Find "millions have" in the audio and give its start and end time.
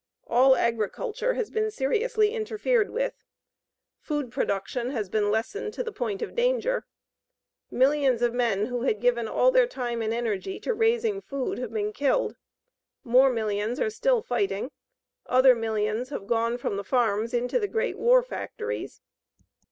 15.53-16.25